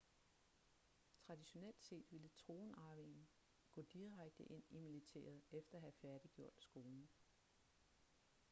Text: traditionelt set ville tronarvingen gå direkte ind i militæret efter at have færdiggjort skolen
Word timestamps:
traditionelt 1.27 1.79
set 1.81 2.05
ville 2.11 2.29
tronarvingen 2.37 3.27
gå 3.71 3.81
direkte 3.81 4.43
ind 4.45 4.63
i 4.69 4.79
militæret 4.79 5.41
efter 5.51 5.75
at 5.77 5.81
have 5.81 5.91
færdiggjort 5.93 6.53
skolen 6.59 7.09